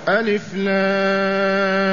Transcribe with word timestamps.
ألف 0.10 0.56
لام. 0.56 1.86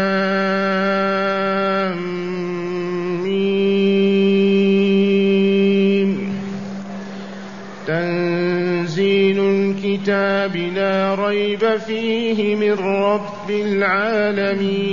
الكتاب 10.43 10.57
لا 10.57 11.15
ريب 11.15 11.77
فيه 11.77 12.57
من 12.57 12.73
رب 12.73 13.51
العالمين 13.51 14.93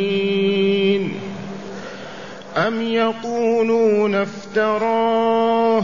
أم 2.57 2.81
يقولون 2.81 4.15
افتراه 4.15 5.83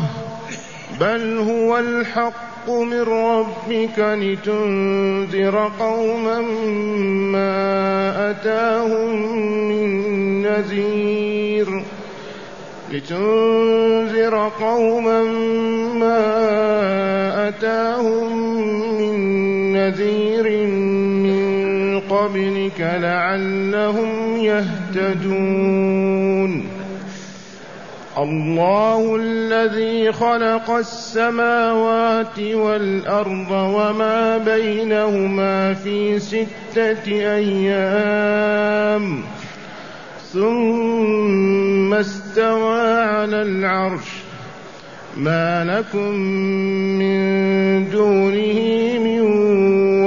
بل 0.99 1.37
هو 1.37 1.77
الحق 1.77 2.69
من 2.69 3.01
ربك 3.01 3.99
لتنذر 3.99 5.71
قوما 5.79 6.41
ما 7.31 8.31
أتاهم 8.31 9.15
من 9.69 10.41
نذير 10.41 11.83
لتنذر 12.91 14.51
قوما 14.59 15.23
ما 15.93 16.45
أتاهم 17.47 18.37
من 18.97 19.44
نذير 19.85 20.67
من 20.67 21.99
قبلك 21.99 22.79
لعلهم 22.79 24.37
يهتدون. 24.37 25.65
الله 28.17 29.15
الذي 29.15 30.11
خلق 30.11 30.71
السماوات 30.71 32.39
والأرض 32.39 33.51
وما 33.51 34.37
بينهما 34.37 35.73
في 35.73 36.19
ستة 36.19 37.07
أيام. 37.35 39.19
ثم 40.33 41.93
استوى 41.93 42.91
على 43.03 43.41
العرش. 43.41 44.25
ما 45.17 45.63
لكم 45.63 46.11
من 46.99 47.89
دونه 47.89 48.99
من 48.99 49.14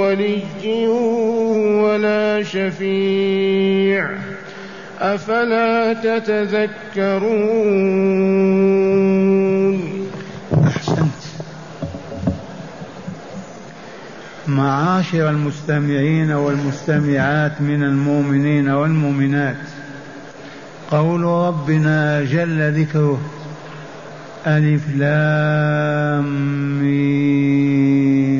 ولي 0.09 0.87
ولا 1.83 2.43
شفيع 2.43 4.09
أفلا 4.99 5.93
تتذكرون 5.93 7.39
أحسنت. 10.67 11.19
معاشر 14.47 15.29
المستمعين 15.29 16.31
والمستمعات 16.31 17.61
من 17.61 17.83
المؤمنين 17.83 18.69
والمؤمنات 18.69 19.55
قول 20.91 21.21
ربنا 21.23 22.23
جل 22.23 22.81
ذكره 22.81 23.19
ألف 24.47 24.81
لام 24.95 26.25
ميم. 26.81 28.38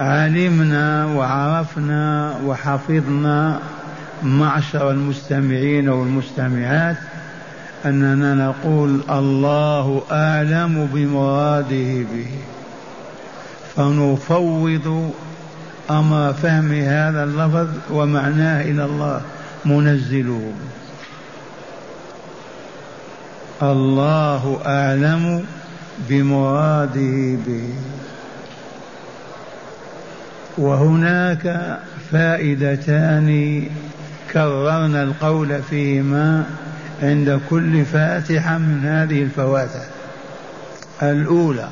علمنا 0.00 1.06
وعرفنا 1.06 2.34
وحفظنا 2.44 3.60
معشر 4.22 4.90
المستمعين 4.90 5.88
والمستمعات 5.88 6.96
أننا 7.86 8.34
نقول 8.34 9.00
الله 9.10 10.02
أعلم 10.12 10.88
بمراده 10.94 12.04
به. 12.12 12.30
فنفوض 13.76 15.10
أمر 15.90 16.32
فهم 16.32 16.72
هذا 16.72 17.24
اللفظ 17.24 17.68
ومعناه 17.92 18.62
إلى 18.62 18.84
الله. 18.84 19.20
منزله. 19.64 20.52
الله 23.62 24.60
أعلم 24.66 25.44
بمراده 26.08 27.36
به. 27.46 27.68
وهناك 30.58 31.78
فائدتان 32.12 33.62
كررنا 34.32 35.02
القول 35.02 35.62
فيهما 35.62 36.44
عند 37.02 37.40
كل 37.50 37.84
فاتحة 37.84 38.58
من 38.58 38.84
هذه 38.84 39.22
الفواتح. 39.22 39.80
الأولى 41.02 41.68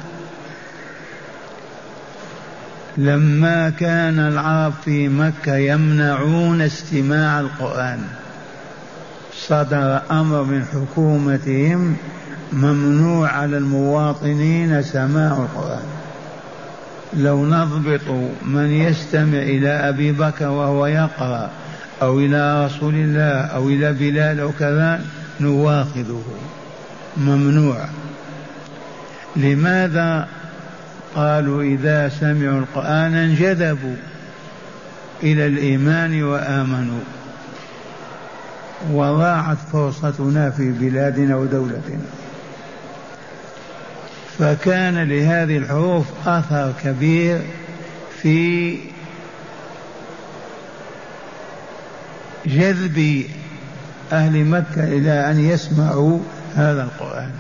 لما 2.97 3.71
كان 3.71 4.19
العرب 4.19 4.73
في 4.85 5.09
مكة 5.09 5.57
يمنعون 5.57 6.61
استماع 6.61 7.41
القرآن 7.41 8.01
صدر 9.49 10.01
أمر 10.11 10.43
من 10.43 10.65
حكومتهم 10.65 11.97
ممنوع 12.53 13.31
على 13.31 13.59
المواطنين 13.59 14.83
سماع 14.83 15.33
القرآن. 15.33 15.83
لو 17.17 17.47
نضبط 17.47 18.31
من 18.43 18.71
يستمع 18.71 19.39
إلى 19.39 19.69
أبي 19.69 20.13
بكر 20.13 20.49
وهو 20.49 20.87
يقرأ 20.87 21.51
أو 22.03 22.19
إلى 22.19 22.67
رسول 22.67 22.95
الله 22.95 23.41
أو 23.41 23.69
إلى 23.69 23.93
بلال 23.93 24.41
أو 24.41 24.53
كذا 24.59 25.01
نواخذه. 25.41 26.23
ممنوع. 27.17 27.77
لماذا 29.37 30.29
قالوا 31.15 31.63
إذا 31.63 32.09
سمعوا 32.09 32.59
القرآن 32.59 33.15
انجذبوا 33.15 33.97
إلى 35.23 35.47
الإيمان 35.47 36.23
وآمنوا؟ 36.23 37.01
وضاعت 38.93 39.57
فرصتنا 39.73 40.51
في 40.51 40.71
بلادنا 40.71 41.37
ودولتنا 41.37 42.24
فكان 44.39 45.09
لهذه 45.09 45.57
الحروف 45.57 46.07
أثر 46.27 46.73
كبير 46.85 47.41
في 48.23 48.79
جذب 52.47 53.25
أهل 54.13 54.45
مكة 54.45 54.85
إلى 54.85 55.31
أن 55.31 55.41
يسمعوا 55.41 56.19
هذا 56.57 56.83
القرآن. 56.83 57.31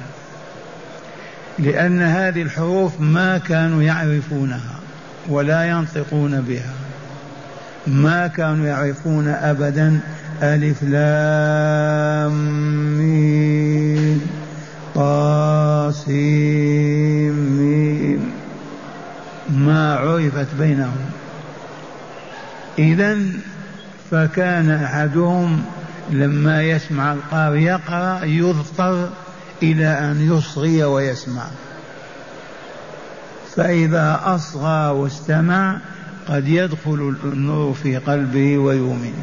لأن 1.58 2.02
هذه 2.02 2.42
الحروف 2.42 3.00
ما 3.00 3.38
كانوا 3.38 3.82
يعرفونها 3.82 4.80
ولا 5.28 5.64
ينطقون 5.64 6.40
بها. 6.40 6.72
ما 7.86 8.26
كانوا 8.26 8.66
يعرفون 8.66 9.28
أبدا 9.28 10.00
ألف 10.42 10.82
لام 10.82 12.32
ميم 12.98 14.20
طاسيم 15.84 17.38
ما 19.50 19.94
عرفت 19.94 20.54
بينهم. 20.58 21.10
إذا 22.78 23.18
فكان 24.10 24.70
أحدهم 24.70 25.64
لما 26.10 26.62
يسمع 26.62 27.12
القارئ 27.12 27.60
يقرأ 27.60 28.24
يضطر 28.24 29.08
إلى 29.62 29.86
أن 29.86 30.32
يصغي 30.32 30.84
ويسمع. 30.84 31.46
فإذا 33.56 34.20
أصغى 34.24 34.90
واستمع 34.90 35.76
قد 36.28 36.48
يدخل 36.48 37.16
النور 37.24 37.74
في 37.74 37.96
قلبه 37.96 38.58
ويؤمن. 38.58 39.14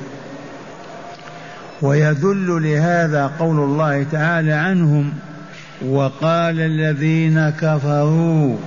ويدل 1.82 2.64
لهذا 2.64 3.32
قول 3.40 3.60
الله 3.60 4.04
تعالى 4.12 4.54
عنهم 4.54 5.14
وقال 5.86 6.60
الذين 6.60 7.50
كفروا 7.50 8.58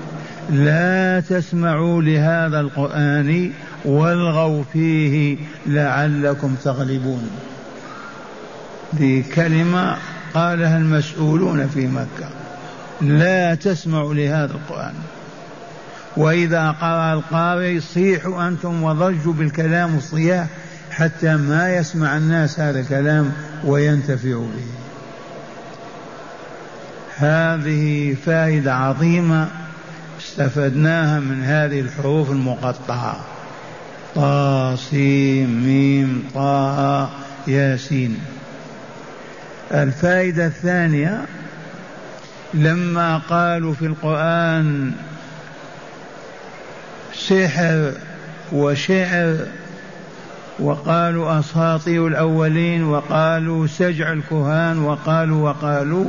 لا 0.50 1.20
تسمعوا 1.20 2.02
لهذا 2.02 2.60
القرآن 2.60 3.50
والغوا 3.84 4.62
فيه 4.72 5.36
لعلكم 5.66 6.54
تغلبون. 6.64 7.30
دي 8.92 9.22
كلمة 9.22 9.96
قالها 10.34 10.76
المسؤولون 10.76 11.66
في 11.66 11.86
مكة. 11.86 12.28
لا 13.00 13.54
تسمعوا 13.54 14.14
لهذا 14.14 14.52
القرآن. 14.52 14.94
وإذا 16.16 16.70
قرأ 16.70 17.12
القارئ 17.12 17.80
صيحوا 17.80 18.48
أنتم 18.48 18.82
وضجوا 18.82 19.32
بالكلام 19.32 19.96
الصياح 19.96 20.46
حتى 20.90 21.36
ما 21.36 21.76
يسمع 21.76 22.16
الناس 22.16 22.60
هذا 22.60 22.80
الكلام 22.80 23.32
وينتفعوا 23.64 24.46
به. 24.46 24.83
هذه 27.16 28.16
فائدة 28.26 28.74
عظيمة 28.74 29.48
استفدناها 30.20 31.20
من 31.20 31.42
هذه 31.44 31.80
الحروف 31.80 32.30
المقطعة. 32.30 33.16
طا 34.14 34.76
سين 34.76 35.62
ميم 35.62 36.24
طه 36.34 37.10
ياسين. 37.46 38.18
الفائدة 39.72 40.46
الثانية 40.46 41.24
لما 42.54 43.18
قالوا 43.18 43.74
في 43.74 43.86
القرآن 43.86 44.92
سحر 47.14 47.92
وشعر 48.52 49.36
وقالوا 50.58 51.38
أساطير 51.38 52.06
الأولين 52.06 52.84
وقالوا 52.84 53.66
سجع 53.66 54.12
الكهان 54.12 54.78
وقالوا 54.78 55.50
وقالوا 55.50 56.04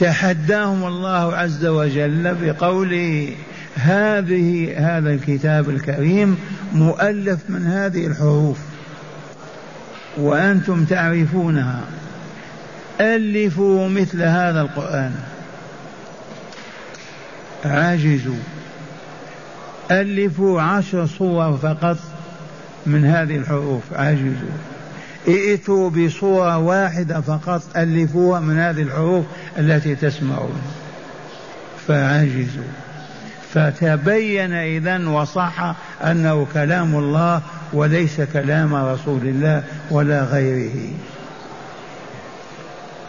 تحداهم 0.00 0.84
الله 0.84 1.36
عز 1.36 1.66
وجل 1.66 2.34
بقوله 2.34 3.34
هذه 3.74 4.74
هذا 4.76 5.10
الكتاب 5.14 5.70
الكريم 5.70 6.38
مؤلف 6.72 7.38
من 7.48 7.66
هذه 7.66 8.06
الحروف. 8.06 8.58
وأنتم 10.18 10.84
تعرفونها. 10.84 11.80
ألفوا 13.00 13.88
مثل 13.88 14.22
هذا 14.22 14.60
القرآن. 14.60 15.14
عجزوا 17.64 18.42
ألفوا 19.90 20.62
عشر 20.62 21.06
صور 21.06 21.56
فقط 21.56 21.98
من 22.86 23.04
هذه 23.04 23.36
الحروف. 23.36 23.82
عجزوا 23.92 24.77
ائتوا 25.28 25.90
بصورة 25.90 26.58
واحدة 26.58 27.20
فقط 27.20 27.62
ألفوها 27.76 28.40
من 28.40 28.58
هذه 28.58 28.82
الحروف 28.82 29.24
التي 29.58 29.94
تسمعون. 29.94 30.62
فعجزوا. 31.88 32.72
فتبين 33.54 34.52
إذا 34.52 35.08
وصح 35.08 35.74
أنه 36.04 36.46
كلام 36.54 36.94
الله 36.94 37.42
وليس 37.72 38.20
كلام 38.20 38.74
رسول 38.74 39.20
الله 39.22 39.62
ولا 39.90 40.24
غيره. 40.24 40.90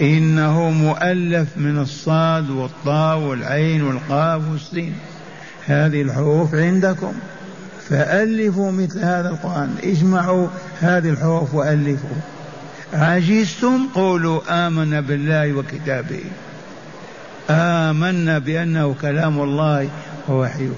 إنه 0.02 0.70
مؤلف 0.70 1.48
من 1.58 1.80
الصاد 1.80 2.50
والطاء 2.50 3.18
والعين 3.18 3.84
والقاف 3.84 4.42
والسين. 4.52 4.96
هذه 5.66 6.02
الحروف 6.02 6.56
عندكم. 6.56 7.14
فألفوا 7.90 8.72
مثل 8.72 9.00
هذا 9.00 9.30
القرآن. 9.30 9.76
اجمعوا 9.84 10.48
هذه 10.80 11.10
الحروف 11.10 11.54
وألفوا. 11.54 12.16
عجزتم؟ 12.94 13.88
قولوا 13.96 14.68
آمنا 14.68 15.02
بالله 15.02 15.54
وكتابه. 15.54 16.24
آمنا 17.50 18.40
بأنه 18.40 18.96
كلام 19.02 19.42
الله 19.42 19.90
ووحيه. 20.30 20.70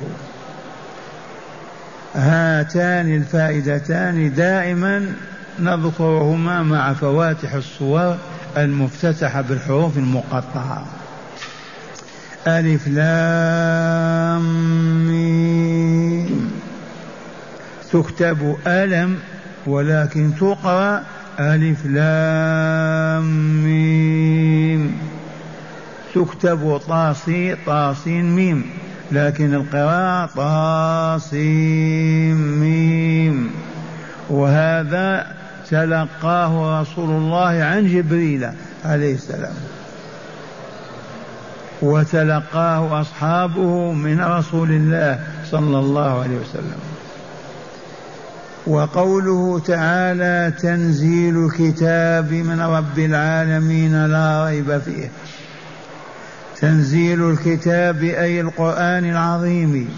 هاتان 2.16 3.16
الفائدتان. 3.16 4.34
دائما 4.34 5.14
نذكرهما 5.60 6.64
مع 6.64 6.94
فواتح 6.94 7.54
الصور 7.54 8.18
المفتتحة 8.58 9.42
بالحروف 9.42 9.98
المقطعة. 9.98 10.86
ألف 12.48 12.88
لام 12.88 14.44
ميم. 15.08 15.91
تكتب 17.94 18.56
ألم 18.68 19.18
ولكن 19.68 20.32
تقرأ 20.40 21.04
ألف 21.40 21.86
لام 21.86 23.26
ميم. 23.64 24.98
تكتب 26.16 26.82
طاسي 26.88 27.56
طاسين 27.66 28.36
ميم 28.36 28.66
لكن 29.12 29.54
القراءة 29.54 30.26
طاسين 31.06 32.36
ميم. 32.60 33.52
وهذا 34.30 35.28
تلقاه 35.70 36.82
رسول 36.82 37.10
الله 37.10 37.64
عن 37.64 37.88
جبريل 37.88 38.50
عليه 38.86 39.14
السلام. 39.14 39.54
وتلقاه 41.82 43.02
أصحابه 43.02 43.92
من 43.92 44.22
رسول 44.22 44.72
الله 44.72 45.20
صلى 45.52 45.80
الله 45.80 46.22
عليه 46.22 46.38
وسلم. 46.38 46.91
وقوله 48.68 49.60
تعالى 49.60 50.54
تنزيل 50.60 51.46
الكتاب 51.46 52.32
من 52.32 52.62
رب 52.62 53.00
العالمين 53.00 54.06
لا 54.06 54.46
ريب 54.46 54.78
فيه. 54.78 55.12
تنزيل 56.62 57.30
الكتاب 57.30 58.04
أي 58.04 58.42
القرآن 58.42 59.10
العظيم 59.10 59.90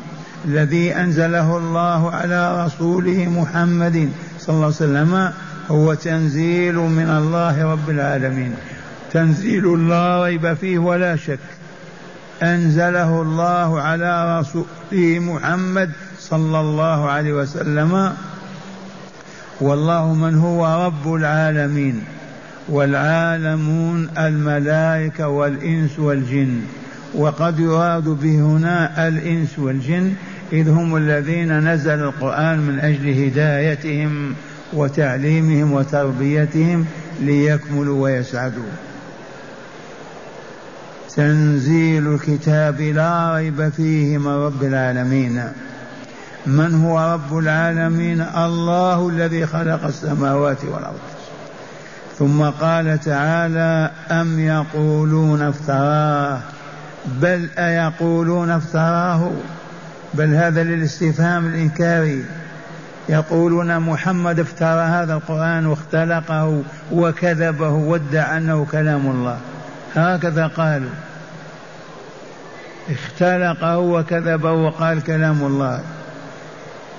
الذي 0.46 0.96
أنزله 0.96 1.58
الله 1.58 2.12
على 2.12 2.66
رسوله 2.66 3.28
محمد 3.30 4.10
صلى 4.40 4.56
الله 4.56 4.66
عليه 4.66 4.76
وسلم 4.76 5.32
هو 5.72 5.94
تنزيل 5.94 6.76
من 6.76 7.10
الله 7.10 7.72
رب 7.72 7.90
العالمين. 7.90 8.56
تنزيل 9.12 9.90
لا 9.90 10.24
ريب 10.24 10.54
فيه 10.54 10.80
ولا 10.80 11.16
شك. 11.16 11.40
أنزله 12.44 13.22
الله 13.22 13.82
على 13.82 14.40
رسوله 14.40 15.20
محمد 15.20 15.92
صلى 16.20 16.60
الله 16.60 17.10
عليه 17.10 17.34
وسلم. 17.34 18.14
والله 19.64 20.14
من 20.14 20.38
هو 20.38 20.86
رب 20.86 21.14
العالمين 21.14 22.04
والعالمون 22.70 24.10
الملائكة 24.18 25.28
والإنس 25.28 26.00
والجن 26.00 26.62
وقد 27.16 27.60
يراد 27.60 28.04
به 28.04 28.36
هنا 28.36 29.08
الإنس 29.08 29.60
والجن 29.60 30.14
إذ 30.54 30.70
هم 30.70 30.96
الذين 30.96 31.74
نزل 31.74 32.00
القرآن 32.00 32.60
من 32.60 32.80
أجل 32.80 33.24
هدايتهم 33.24 34.34
وتعليمهم 34.74 35.72
وتربيتهم 35.72 36.86
ليكملوا 37.22 38.04
ويسعدوا. 38.04 38.74
تنزيل 41.16 42.14
الكتاب 42.14 42.82
لا 42.82 43.36
ريب 43.36 43.70
فيه 43.70 44.18
من 44.18 44.28
رب 44.28 44.64
العالمين. 44.64 45.44
من 46.46 46.84
هو 46.86 47.14
رب 47.14 47.38
العالمين؟ 47.38 48.22
الله 48.22 49.10
الذي 49.10 49.46
خلق 49.46 49.86
السماوات 49.86 50.66
والأرض. 50.66 51.00
ثم 52.20 52.44
قال 52.44 53.00
تعالى 53.00 53.92
أم 54.12 54.40
يقولون 54.40 55.42
افتراه؟ 55.42 56.40
بل 57.06 57.50
أيقولون 57.58 58.50
افتراه؟ 58.50 59.32
بل 60.14 60.36
هذا 60.36 60.64
للاستفهام 60.64 61.48
الإنكاري. 61.48 62.26
يقولون 63.10 63.80
محمد 63.80 64.40
افترى 64.40 64.82
هذا 64.82 65.14
القرآن 65.14 65.66
واختلقه 65.66 66.64
وكذبه 66.92 67.70
وادعى 67.70 68.38
أنه 68.38 68.68
كلام 68.72 69.08
الله. 69.08 69.38
هكذا 69.96 70.48
قالوا 70.48 70.90
اختلقه 72.90 73.78
وكذبه 73.78 74.52
وقال 74.52 75.04
كلام 75.04 75.44
الله. 75.44 75.80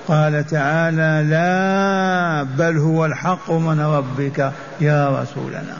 قال 0.07 0.47
تعالى 0.47 1.29
لا 1.29 2.43
بل 2.43 2.77
هو 2.77 3.05
الحق 3.05 3.51
من 3.51 3.79
ربك 3.79 4.51
يا 4.81 5.21
رسولنا. 5.21 5.77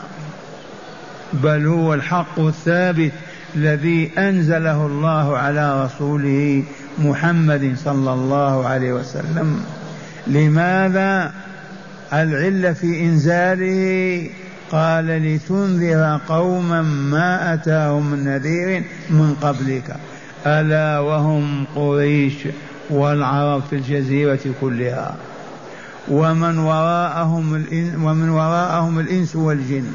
بل 1.32 1.66
هو 1.66 1.94
الحق 1.94 2.38
الثابت 2.38 3.12
الذي 3.56 4.10
أنزله 4.18 4.86
الله 4.86 5.38
على 5.38 5.84
رسوله 5.84 6.62
محمد 6.98 7.76
صلى 7.84 8.12
الله 8.12 8.68
عليه 8.68 8.92
وسلم. 8.92 9.64
لماذا؟ 10.26 11.32
العلة 12.12 12.72
في 12.72 13.00
إنزاله. 13.00 14.30
قال 14.72 15.06
لتنذر 15.06 16.20
قوما 16.28 16.82
ما 16.82 17.54
أتاهم 17.54 18.10
من 18.10 18.24
نذير 18.24 18.84
من 19.10 19.34
قبلك. 19.42 19.96
ألا 20.46 20.98
وهم 20.98 21.64
قريش 21.76 22.34
والعرب 22.90 23.62
في 23.70 23.76
الجزيرة 23.76 24.40
كلها. 24.60 25.16
ومن 26.08 26.58
وراءهم 26.58 27.64
ومن 28.02 28.28
وراءهم 28.28 28.98
الإنس 28.98 29.36
والجن. 29.36 29.86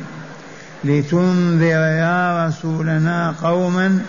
لتنذر 0.83 1.81
يا 2.03 2.48
رسولنا 2.48 3.36
قوما 3.43 4.00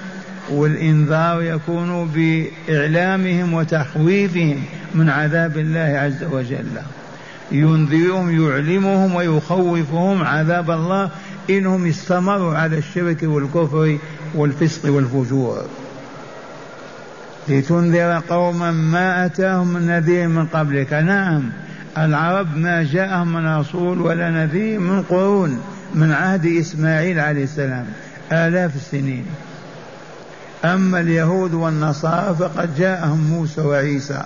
والإنذار 0.51 1.43
يكون 1.43 2.11
بإعلامهم 2.15 3.55
وتخويفهم 3.55 4.62
من 4.95 5.09
عذاب 5.09 5.59
الله 5.59 5.99
عز 5.99 6.25
وجل. 6.33 6.83
ينذرهم 7.53 8.49
يعلمهم 8.49 9.15
ويخوفهم 9.15 10.23
عذاب 10.23 10.71
الله 10.71 11.11
إنهم 11.51 11.87
استمروا 11.87 12.57
على 12.57 12.79
الشرك 12.79 13.23
والكفر 13.23 13.99
والفسق 14.35 14.93
والفجور. 14.93 15.62
لتنذر 17.49 18.23
قوما 18.29 18.71
ما 18.71 19.27
أتاهم 19.27 19.73
من 19.73 19.87
نذير 19.87 20.29
من 20.29 20.47
قبلك. 20.47 20.93
نعم 20.93 21.43
العرب 21.99 22.57
ما 22.57 22.83
جاءهم 22.83 23.33
من 23.33 23.57
رسول 23.57 24.01
ولا 24.01 24.31
نذير 24.31 24.81
من 24.81 25.03
قرون 25.03 25.61
من 25.95 26.13
عهد 26.13 26.47
إسماعيل 26.47 27.21
عليه 27.21 27.45
السلام. 27.45 27.87
آلاف 28.33 28.77
السنين. 28.77 29.27
أما 30.65 31.01
اليهود 31.01 31.55
والنصارى 31.55 32.37
فقد 32.39 32.77
جاءهم 32.77 33.31
موسى 33.31 33.61
وعيسى. 33.61 34.23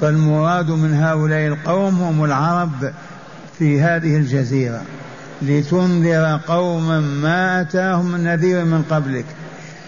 فالمراد 0.00 0.70
من 0.70 0.94
هؤلاء 0.94 1.46
القوم 1.46 1.94
هم 2.00 2.24
العرب 2.24 2.92
في 3.58 3.80
هذه 3.80 4.16
الجزيرة. 4.16 4.82
لتنذر 5.42 6.40
قوما 6.48 7.00
ما 7.00 7.60
أتاهم 7.60 8.12
من 8.12 8.24
نذير 8.24 8.64
من 8.64 8.82
قبلك. 8.90 9.24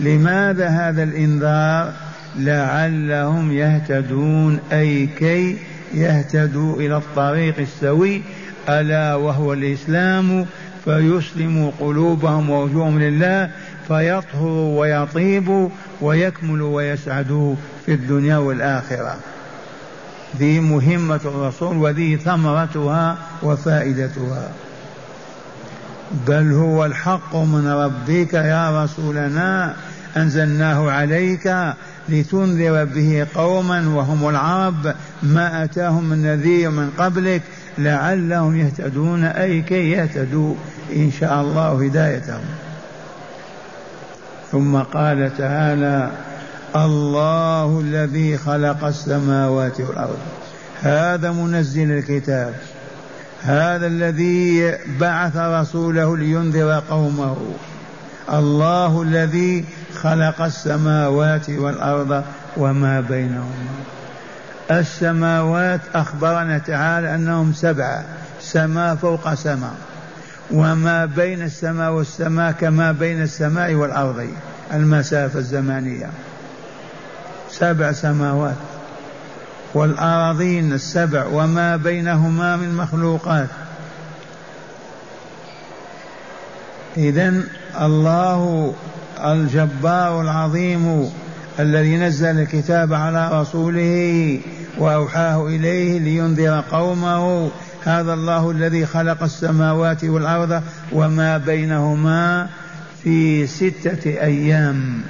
لماذا 0.00 0.68
هذا 0.68 1.02
الإنذار؟ 1.02 1.92
لعلهم 2.38 3.52
يهتدون 3.52 4.60
أي 4.72 5.06
كي 5.06 5.56
يهتدوا 5.94 6.76
إلى 6.76 6.96
الطريق 6.96 7.58
السوي 7.58 8.22
ألا 8.68 9.14
وهو 9.14 9.52
الإسلام 9.52 10.46
فيسلموا 10.84 11.70
قلوبهم 11.80 12.50
ووجوههم 12.50 13.00
لله 13.00 13.50
فيطهروا 13.88 14.80
ويطيبوا 14.80 15.68
ويكملوا 16.00 16.76
ويسعدوا 16.76 17.54
في 17.86 17.92
الدنيا 17.92 18.36
والآخرة. 18.36 19.16
ذي 20.38 20.60
مهمة 20.60 21.20
الرسول 21.24 21.76
وذي 21.76 22.16
ثمرتها 22.16 23.18
وفائدتها. 23.42 24.48
بل 26.26 26.52
هو 26.52 26.84
الحق 26.84 27.36
من 27.36 27.68
ربك 27.68 28.34
يا 28.34 28.84
رسولنا 28.84 29.74
أنزلناه 30.16 30.90
عليك 30.90 31.74
لتنذر 32.08 32.84
به 32.84 33.26
قوما 33.34 33.88
وهم 33.88 34.28
العرب 34.28 34.94
ما 35.22 35.64
أتاهم 35.64 36.04
من 36.04 36.22
نذير 36.22 36.70
من 36.70 36.90
قبلك 36.98 37.42
لعلهم 37.78 38.56
يهتدون 38.56 39.24
أي 39.24 39.62
كي 39.62 39.90
يهتدوا 39.90 40.54
إن 40.96 41.12
شاء 41.20 41.40
الله 41.40 41.84
هدايتهم. 41.84 42.44
ثم 44.52 44.76
قال 44.76 45.36
تعالى 45.38 46.10
الله 46.76 47.80
الذي 47.80 48.38
خلق 48.38 48.84
السماوات 48.84 49.80
والأرض. 49.80 50.18
هذا 50.82 51.30
منزل 51.30 51.90
الكتاب. 51.90 52.54
هذا 53.42 53.86
الذي 53.86 54.74
بعث 55.00 55.36
رسوله 55.36 56.16
لينذر 56.16 56.82
قومه. 56.90 57.36
الله 58.32 59.02
الذي 59.02 59.64
خلق 59.94 60.42
السماوات 60.42 61.50
والأرض 61.50 62.24
وما 62.56 63.00
بينهما. 63.00 63.68
السماوات 64.70 65.80
أخبرنا 65.94 66.58
تعالى 66.58 67.14
أنهم 67.14 67.52
سبعة 67.52 68.04
سماء 68.40 68.94
فوق 68.94 69.34
سماء 69.34 69.74
وما 70.50 71.04
بين 71.04 71.42
السماء 71.42 71.92
والسماء 71.92 72.52
كما 72.52 72.92
بين 72.92 73.22
السماء 73.22 73.74
والأرض 73.74 74.28
المسافة 74.72 75.38
الزمانيه 75.38 76.10
سبع 77.50 77.92
سماوات. 77.92 78.56
والأراضين 79.74 80.72
السبع 80.72 81.26
وما 81.26 81.76
بينهما 81.76 82.56
من 82.56 82.74
مخلوقات. 82.74 83.48
إذا 86.96 87.34
الله 87.80 88.74
الجبار 89.24 90.20
العظيم 90.20 91.10
الذي 91.60 91.96
نزل 91.96 92.38
الكتاب 92.40 92.92
على 92.92 93.40
رسوله 93.40 94.40
وأوحاه 94.78 95.46
إليه 95.46 95.98
لينذر 95.98 96.64
قومه. 96.70 97.50
هذا 97.84 98.14
الله 98.14 98.50
الذي 98.50 98.86
خلق 98.86 99.22
السماوات 99.22 100.04
والأرض 100.04 100.62
وما 100.92 101.38
بينهما 101.38 102.48
في 103.02 103.46
ستة 103.46 104.10
أيام. 104.10 105.02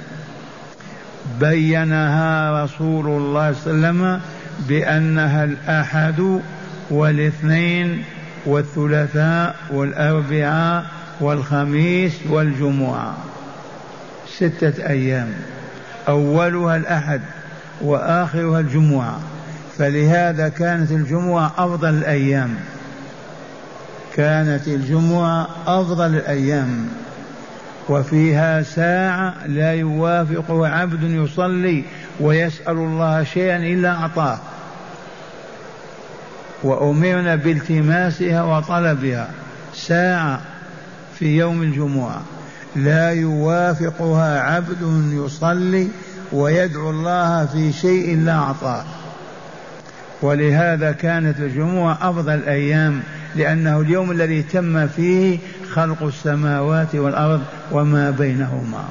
بينها 1.39 2.63
رسول 2.63 3.07
الله 3.07 3.53
صلى 3.53 3.73
الله 3.73 3.87
عليه 3.87 3.97
وسلم 3.97 4.21
بأنها 4.67 5.43
الأحد 5.43 6.41
والاثنين 6.89 8.03
والثلاثاء 8.45 9.55
والأربعاء 9.71 10.85
والخميس 11.21 12.13
والجمعة. 12.29 13.17
ستة 14.37 14.87
أيام. 14.87 15.33
أولها 16.07 16.75
الأحد 16.75 17.21
وآخرها 17.81 18.59
الجمعة. 18.59 19.19
فلهذا 19.77 20.49
كانت 20.49 20.91
الجمعة 20.91 21.53
أفضل 21.57 21.89
الأيام. 21.89 22.55
كانت 24.15 24.67
الجمعة 24.67 25.47
أفضل 25.67 26.15
الأيام. 26.15 26.87
وفيها 27.89 28.61
ساعة 28.61 29.47
لا 29.47 29.73
يوافقها 29.73 30.69
عبد 30.69 31.03
يصلي 31.03 31.83
ويسأل 32.19 32.77
الله 32.77 33.23
شيئا 33.23 33.57
إلا 33.57 33.89
أعطاه. 33.89 34.39
وأمرنا 36.63 37.35
بالتماسها 37.35 38.43
وطلبها. 38.43 39.29
ساعة 39.73 40.41
في 41.19 41.37
يوم 41.37 41.61
الجمعة. 41.61 42.21
لا 42.75 43.11
يوافقها 43.11 44.39
عبد 44.39 45.11
يصلي 45.13 45.87
ويدعو 46.31 46.89
الله 46.89 47.45
في 47.45 47.71
شيء 47.73 48.13
إلا 48.13 48.31
أعطاه. 48.31 48.83
ولهذا 50.21 50.91
كانت 50.91 51.39
الجمعة 51.39 51.97
أفضل 52.01 52.33
الأيام 52.33 53.01
لأنه 53.35 53.79
اليوم 53.79 54.11
الذي 54.11 54.43
تم 54.43 54.87
فيه 54.87 55.39
خلق 55.73 56.03
السماوات 56.03 56.95
والأرض 56.95 57.41
وما 57.71 58.11
بينهما. 58.11 58.83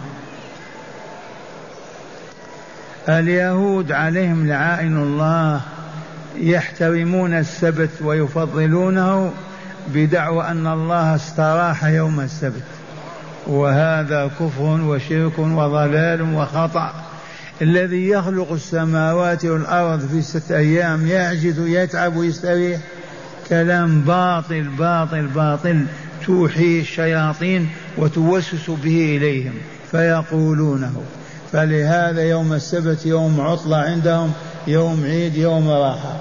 اليهود 3.08 3.92
عليهم 3.92 4.46
لعائن 4.46 4.96
الله 4.96 5.60
يحترمون 6.40 7.34
السبت 7.34 7.90
ويفضلونه 8.04 9.32
بدعوى 9.94 10.44
أن 10.44 10.66
الله 10.66 11.14
استراح 11.14 11.84
يوم 11.84 12.20
السبت. 12.20 12.62
وهذا 13.46 14.30
كفر 14.40 14.80
وشرك 14.80 15.38
وضلال 15.38 16.34
وخطأ. 16.34 16.92
الذي 17.62 18.08
يخلق 18.08 18.52
السماوات 18.52 19.44
والأرض 19.44 20.08
في 20.08 20.22
ستة 20.22 20.56
أيام 20.56 21.06
يعجز 21.06 21.58
يتعب 21.58 22.16
ويستريح 22.16 22.80
كلام 23.48 24.00
باطل 24.00 24.62
باطل 24.62 25.26
باطل. 25.26 25.84
توحي 26.26 26.80
الشياطين 26.80 27.68
وتوسوس 27.96 28.70
به 28.70 29.16
إليهم. 29.16 29.54
فيقولونه. 29.90 31.02
فلهذا 31.52 32.22
يوم 32.22 32.52
السبت 32.52 33.06
يوم 33.06 33.40
عطلة 33.40 33.76
عندهم. 33.76 34.32
يوم 34.68 35.04
عيد 35.04 35.36
يوم 35.36 35.70
راحة. 35.70 36.16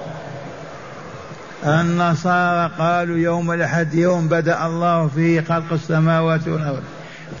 النصارى 1.64 2.72
قالوا 2.78 3.18
يوم 3.18 3.52
الأحد 3.52 3.94
يوم 3.94 4.28
بدأ 4.28 4.66
الله 4.66 5.08
فيه 5.08 5.40
خلق 5.40 5.72
السماوات 5.72 6.48
والأرض. 6.48 6.82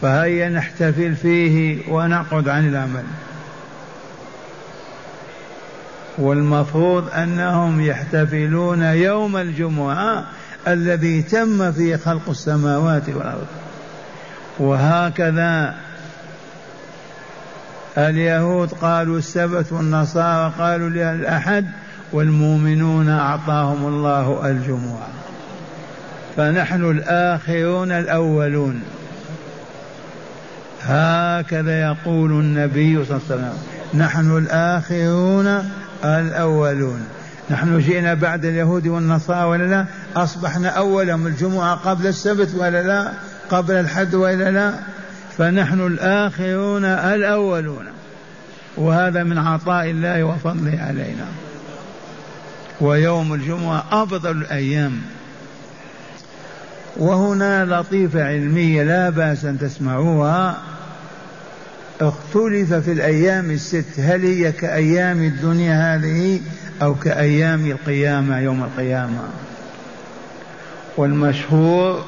فهيا 0.02 0.48
نحتفل 0.48 1.16
فيه 1.16 1.82
ونقعد 1.92 2.48
عن 2.48 2.68
العمل. 2.68 3.04
والمفروض 6.18 7.08
أنهم 7.14 7.80
يحتفلون 7.80 8.82
يوم 8.82 9.36
الجمعة 9.36 10.24
الذي 10.68 11.22
تم 11.22 11.72
فيه 11.72 11.96
خلق 11.96 12.28
السماوات 12.28 13.08
والأرض. 13.08 13.46
وهكذا 14.58 15.74
اليهود 17.98 18.72
قالوا 18.72 19.18
السبت 19.18 19.72
والنصارى 19.72 20.52
قالوا 20.58 20.88
الأحد 20.88 21.66
والمؤمنون 22.12 23.08
أعطاهم 23.08 23.86
الله 23.86 24.50
الجمعة 24.50 25.08
فنحن 26.36 26.90
الآخرون 26.90 27.92
الأولون. 27.92 28.82
هكذا 30.82 31.80
يقول 31.80 32.30
النبي 32.30 33.04
صلى 33.04 33.16
الله 33.16 33.26
عليه 33.30 33.34
وسلم. 33.34 33.58
نحن 33.94 34.36
الآخرون 34.36 35.70
الأولون. 36.04 37.00
نحن 37.50 37.78
جئنا 37.78 38.14
بعد 38.14 38.44
اليهود 38.44 38.86
والنصارى 38.86 39.44
ولا 39.44 39.64
لا؟ 39.64 39.84
أصبحنا 40.16 40.68
أولهم 40.68 41.26
الجمعة 41.26 41.74
قبل 41.74 42.06
السبت 42.06 42.54
ولا 42.54 42.82
لا؟ 42.82 43.12
قبل 43.50 43.74
الحد 43.74 44.14
ولا 44.14 44.50
لا؟ 44.50 44.74
فنحن 45.38 45.86
الآخرون 45.86 46.84
الأولون. 46.84 47.84
وهذا 48.76 49.22
من 49.22 49.38
عطاء 49.38 49.90
الله 49.90 50.24
وفضله 50.24 50.80
علينا. 50.80 51.26
ويوم 52.80 53.34
الجمعة 53.34 53.84
أفضل 53.92 54.30
الأيام. 54.30 55.00
وهنا 56.96 57.64
لطيفة 57.64 58.24
علمية 58.24 58.82
لا 58.82 59.10
بأس 59.10 59.44
أن 59.44 59.58
تسمعوها. 59.58 60.58
اختلف 62.00 62.74
في 62.74 62.92
الأيام 62.92 63.50
الست. 63.50 64.00
هل 64.00 64.24
هي 64.24 64.52
كأيام 64.52 65.22
الدنيا 65.22 65.94
هذه 65.94 66.40
أو 66.82 66.94
كأيام 66.94 67.66
القيامة 67.66 68.38
يوم 68.38 68.64
القيامة؟ 68.64 69.22
والمشهور 70.96 72.04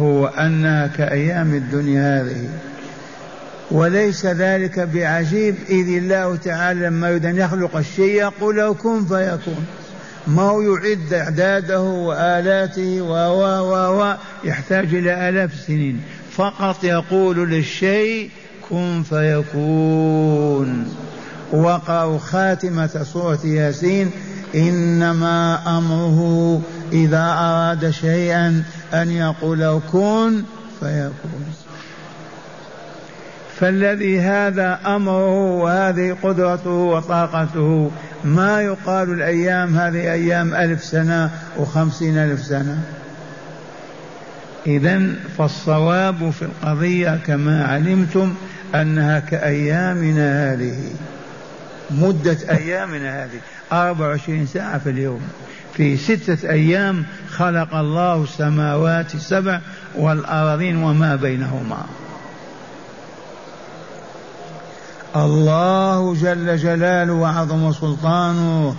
هو 0.00 0.26
أنها 0.26 0.86
كأيام 0.86 1.54
الدنيا 1.54 2.22
هذه. 2.22 2.48
وليس 3.70 4.26
ذلك 4.26 4.80
بعجيب 4.80 5.54
إذ 5.68 5.88
الله 5.88 6.36
تعالى 6.36 6.86
لما 6.86 7.08
يريد 7.08 7.26
أن 7.26 7.36
يخلق 7.36 7.76
الشيء 7.76 8.14
يقول 8.14 8.56
له 8.56 8.74
كن 8.74 9.04
فيكون. 9.04 9.66
ما 10.26 10.42
هو 10.42 10.60
يعد 10.60 11.12
إعداده 11.12 11.80
وآلاته 11.80 13.02
و 13.02 13.12
و 13.12 14.00
و 14.00 14.14
يحتاج 14.44 14.94
إلى 14.94 15.28
آلاف 15.28 15.52
السنين. 15.52 16.00
فقط 16.32 16.84
يقول 16.84 17.50
للشيء 17.50 18.30
كن 18.70 19.02
فيكون. 19.02 20.94
وقرأوا 21.52 22.18
خاتمة 22.18 23.04
سورة 23.12 23.46
ياسين 23.46 24.10
إنما 24.54 25.58
أمره 25.78 26.60
إذا 26.92 27.34
أراد 27.38 27.90
شيئا 27.90 28.64
أن 28.94 29.10
يقول 29.10 29.80
كن 29.92 30.42
فيكون. 30.80 31.54
فالذي 33.60 34.20
هذا 34.20 34.80
أمره 34.86 35.52
وهذه 35.52 36.16
قدرته 36.22 36.70
وطاقته 36.70 37.90
ما 38.24 38.62
يقال 38.62 39.12
الأيام 39.12 39.76
هذه 39.76 40.12
أيام 40.12 40.54
ألف 40.54 40.84
سنة 40.84 41.30
وخمسين 41.58 42.18
ألف 42.18 42.44
سنة. 42.44 42.82
إذا 44.66 45.02
فالصواب 45.38 46.30
في 46.30 46.42
القضية 46.42 47.20
كما 47.26 47.64
علمتم 47.64 48.34
أنها 48.74 49.20
كأيامنا 49.20 50.52
هذه 50.52 50.76
مدة 51.90 52.36
أيامنا 52.50 53.24
هذه 53.24 53.40
أربع 53.72 54.06
وعشرين 54.06 54.46
ساعة 54.46 54.78
في 54.78 54.90
اليوم. 54.90 55.20
في 55.80 55.96
ستة 55.96 56.50
أيام 56.50 57.04
خلق 57.30 57.74
الله 57.74 58.22
السماوات 58.22 59.14
السبع 59.14 59.60
والأراضين 59.96 60.76
وما 60.76 61.16
بينهما. 61.16 61.84
الله 65.16 66.14
جل 66.14 66.56
جلاله 66.56 67.12
وعظم 67.12 67.72
سلطانه 67.72 68.76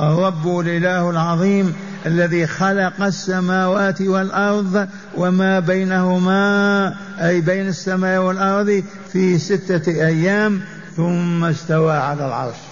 الرب 0.00 0.60
الإله 0.60 1.10
العظيم 1.10 1.74
الذي 2.06 2.46
خلق 2.46 3.02
السماوات 3.02 4.02
والأرض 4.02 4.88
وما 5.16 5.60
بينهما 5.60 6.94
أي 7.20 7.40
بين 7.40 7.68
السماء 7.68 8.22
والأرض 8.22 8.84
في 9.12 9.38
ستة 9.38 9.92
أيام 9.92 10.60
ثم 10.96 11.44
استوى 11.44 11.92
على 11.92 12.26
العرش. 12.26 12.71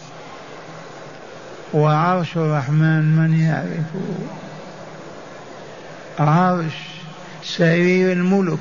وعرش 1.75 2.37
الرحمن 2.37 3.17
من 3.17 3.41
يعرفه؟ 3.41 4.01
عرش 6.19 6.75
سرير 7.45 8.13
الملك. 8.13 8.59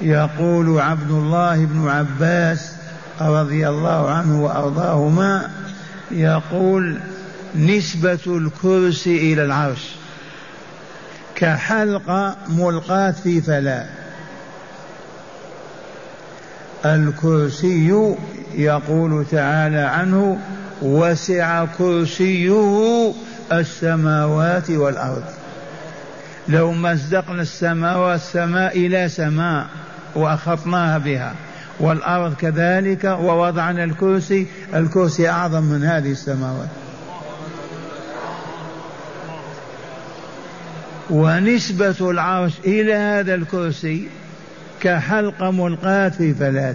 يقول 0.00 0.80
عبد 0.80 1.10
الله 1.10 1.64
بن 1.64 1.88
عباس 1.88 2.72
رضي 3.20 3.68
الله 3.68 4.10
عنه 4.10 4.44
وأرضاهما 4.44 5.50
يقول 6.10 7.00
نسبة 7.54 8.20
الكرسي 8.26 9.32
إلى 9.32 9.44
العرش. 9.44 9.94
كحلقة 11.34 12.36
ملقاة 12.48 13.10
في 13.10 13.40
فلاة 13.40 13.86
الكرسي 16.84 18.14
يقول 18.54 19.26
تعالى 19.30 19.78
عنه 19.78 20.38
وسع 20.82 21.64
كرسيه 21.78 23.12
السماوات 23.52 24.70
والأرض. 24.70 25.24
لو 26.48 26.72
مزقنا 26.72 27.42
السماء 27.42 27.98
والسماء 27.98 28.78
إلى 28.86 29.08
سماء 29.08 29.66
وأخطناها 30.14 30.98
بها 30.98 31.34
والأرض 31.80 32.34
كذلك 32.34 33.04
ووضعنا 33.04 33.84
الكرسي 33.84 34.46
الكرسي 34.74 35.28
أعظم 35.28 35.62
من 35.62 35.84
هذه 35.84 36.12
السماوات. 36.12 36.68
ونسبة 41.10 42.10
العرش 42.10 42.52
إلى 42.64 42.94
هذا 42.94 43.34
الكرسي 43.34 44.08
كحلقة 44.80 45.50
ملقاة 45.50 46.08
في 46.08 46.34
فلاة 46.34 46.74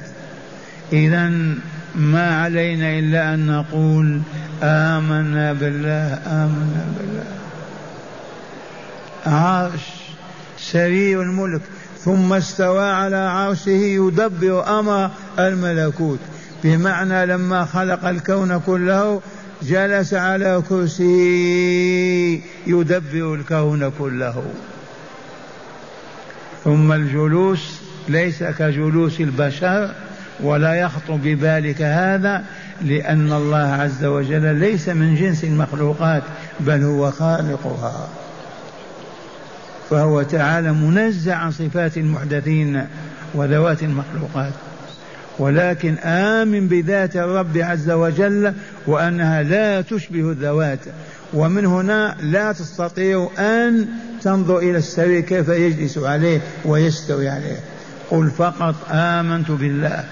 إذا 0.94 1.32
ما 1.96 2.42
علينا 2.42 3.00
إلا 3.00 3.34
أن 3.34 3.48
نقول 3.48 4.22
آمنا 4.64 5.54
بالله 5.54 6.20
آمنا 6.28 6.86
بالله. 7.00 7.26
عرش 9.26 9.82
سرير 10.60 11.22
الملك 11.22 11.62
ثم 12.00 12.34
استوى 12.34 12.86
على 12.86 13.16
عرشه 13.16 13.70
يدبر 13.70 14.80
أمر 14.80 15.12
الملكوت. 15.40 16.20
بمعنى 16.64 17.26
لما 17.26 17.66
خلق 17.66 18.06
الكون 18.06 18.60
كله 18.60 19.22
جلس 19.64 20.14
على 20.14 20.64
كرسيه 20.70 22.40
يدبر 22.68 23.34
الكون 23.34 23.92
كله. 24.00 24.44
ثم 26.64 26.92
الجلوس 26.92 27.80
ليس 28.08 28.44
كجلوس 28.44 29.20
البشر 29.20 29.92
ولا 30.43 30.74
يخطر 30.74 31.15
ببالك 31.24 31.82
هذا 31.82 32.43
لأن 32.82 33.34
الله 33.34 33.58
عز 33.58 34.06
وجل 34.06 34.56
ليس 34.56 34.89
من 34.89 35.15
جنس 35.15 35.43
المخلوقات 35.43 36.24
بل 36.60 36.84
هو 36.84 37.12
خالقها. 37.12 38.10
فهو 39.89 40.21
تعالى 40.21 40.74
منزع 40.74 41.36
عن 41.36 41.52
صفات 41.52 41.98
المحدثين 41.98 42.88
وذوات 43.34 43.84
المخلوقات. 43.84 44.54
ولكن 45.39 45.98
آمن 45.98 46.67
بذات 46.67 47.15
الرب 47.15 47.58
عز 47.58 47.91
وجل 47.91 48.54
وأنها 48.88 49.43
لا 49.43 49.82
تشبه 49.82 50.32
الذوات. 50.32 50.80
ومن 51.34 51.65
هنا 51.65 52.15
لا 52.21 52.52
تستطيع 52.52 53.30
أن 53.39 53.88
تنظر 54.21 54.58
إلى 54.58 54.78
السرير 54.78 55.21
كيف 55.21 55.50
يجلس 55.50 55.98
عليه 55.98 56.41
ويستوي 56.65 57.30
عليه. 57.30 57.60
قل 58.12 58.30
فقط 58.30 58.76
آمنت 58.91 59.52
بالله. 59.52 60.04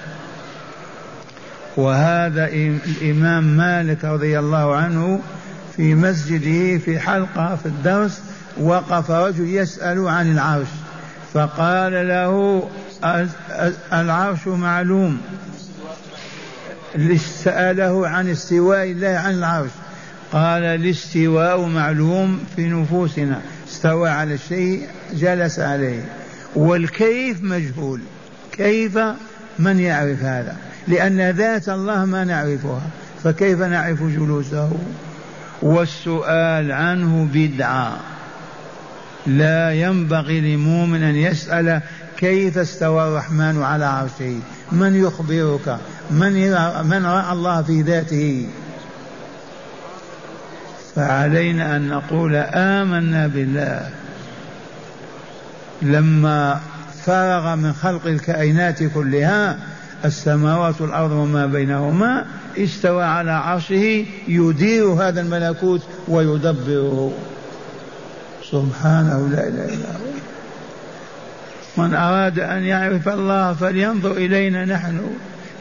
وهذا 1.77 2.47
الإمام 2.47 3.43
مالك 3.43 4.05
رضي 4.05 4.39
الله 4.39 4.75
عنه 4.75 5.19
في 5.75 5.95
مسجده 5.95 6.77
في 6.77 6.99
حلقة 6.99 7.55
في 7.55 7.65
الدرس 7.65 8.21
وقف 8.61 9.11
رجل 9.11 9.49
يسأل 9.49 10.07
عن 10.07 10.31
العرش. 10.31 10.67
فقال 11.33 12.07
له 12.07 12.63
العرش 13.93 14.47
معلوم. 14.47 15.21
سأله 17.17 18.07
عن 18.07 18.29
استواء 18.29 18.91
الله 18.91 19.07
عن 19.07 19.33
العرش. 19.33 19.71
قال 20.31 20.63
الاستواء 20.63 21.65
معلوم 21.65 22.43
في 22.55 22.67
نفوسنا. 22.67 23.41
استوى 23.67 24.09
على 24.09 24.33
الشيء 24.33 24.87
جلس 25.13 25.59
عليه. 25.59 26.05
والكيف 26.55 27.43
مجهول. 27.43 28.01
كيف؟ 28.51 28.99
من 29.59 29.79
يعرف 29.79 30.23
هذا؟ 30.23 30.55
لأن 30.87 31.29
ذات 31.29 31.69
الله 31.69 32.05
ما 32.05 32.23
نعرفها 32.23 32.81
فكيف 33.23 33.61
نعرف 33.61 34.03
جلوسه؟ 34.03 34.71
والسؤال 35.61 36.71
عنه 36.71 37.29
بدعة. 37.33 37.97
لا 39.27 39.73
ينبغي 39.73 40.55
لمؤمن 40.55 41.03
أن 41.03 41.15
يسأل 41.15 41.81
كيف 42.17 42.57
استوى 42.57 43.07
الرحمن 43.07 43.63
على 43.63 43.85
عرشه؟ 43.85 44.39
من 44.71 44.95
يخبرك؟ 44.95 45.77
من 46.11 46.33
من 46.83 47.05
رأى 47.05 47.33
الله 47.33 47.61
في 47.61 47.81
ذاته؟ 47.81 48.47
فعلينا 50.95 51.75
أن 51.75 51.87
نقول 51.87 52.35
آمنا 52.35 53.27
بالله. 53.27 53.89
لما 55.81 56.59
فرغ 57.05 57.55
من 57.55 57.73
خلق 57.73 58.05
الكائنات 58.05 58.83
كلها 58.83 59.57
السماوات 60.05 60.81
والأرض 60.81 61.11
وما 61.11 61.45
بينهما 61.45 62.25
استوى 62.57 63.03
على 63.03 63.31
عرشه 63.31 64.05
يدير 64.27 64.85
هذا 64.85 65.21
الملكوت 65.21 65.81
ويدبره. 66.07 67.13
سبحانه 68.51 69.27
لا 69.31 69.47
إله 69.47 69.65
إلا 69.65 69.89
هو 69.89 70.13
من 71.77 71.93
أراد 71.93 72.39
أن 72.39 72.63
يعرف 72.63 73.09
الله 73.09 73.53
فلينظر 73.53 74.11
إلينا 74.11 74.65
نحن. 74.65 74.99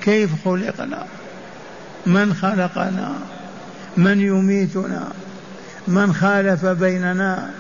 كيف 0.01 0.31
خلقنا؟ 0.45 1.05
من 2.07 2.35
خلقنا؟ 2.35 3.13
من 3.97 4.21
يميتنا؟ 4.21 5.09
من 5.89 6.15
خالف 6.15 6.67
بيننا؟ 6.67 7.51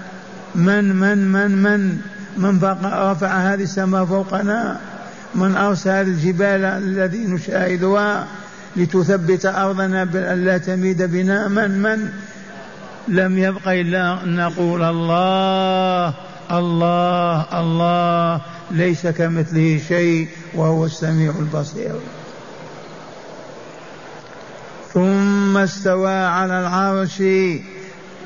من 0.54 0.96
من 0.96 1.18
من 1.32 1.50
من 1.50 1.98
من 2.36 2.58
رفع 2.84 3.28
هذه 3.28 3.62
السماء 3.62 4.04
فوقنا؟ 4.04 4.80
من 5.34 5.56
أرسل 5.56 5.90
الجبال 5.90 6.64
الذي 6.64 7.18
نشاهدها 7.18 8.26
لتثبت 8.76 9.46
أرضنا 9.46 10.04
بأن 10.04 10.44
لا 10.44 10.58
تميد 10.58 11.02
بنا 11.02 11.48
من 11.48 11.70
من 11.70 12.08
لم 13.08 13.38
يبق 13.38 13.68
إلا 13.68 14.24
أن 14.24 14.36
نقول 14.36 14.82
الله 14.82 16.14
الله 16.50 17.60
الله 17.60 18.40
ليس 18.70 19.06
كمثله 19.06 19.80
شيء 19.88 20.28
وهو 20.54 20.86
السميع 20.86 21.32
البصير. 21.38 21.94
ثم 24.92 25.56
استوى 25.56 26.14
على 26.14 26.60
العرش. 26.60 27.22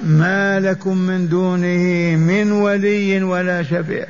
ما 0.05 0.61
لكم 0.61 0.97
من 0.97 1.29
دونه 1.29 2.17
من 2.17 2.53
ولي 2.53 3.23
ولا 3.23 3.63
شفيع. 3.63 4.07